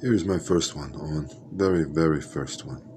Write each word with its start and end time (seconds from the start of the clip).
Here 0.00 0.12
is 0.12 0.26
my 0.26 0.38
first 0.38 0.76
one 0.76 0.94
on 0.94 1.28
very, 1.52 1.84
very 1.84 2.20
first 2.20 2.66
one. 2.66 2.95